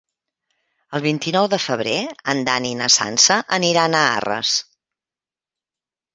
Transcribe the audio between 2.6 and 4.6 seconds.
i na Sança aniran a Arres.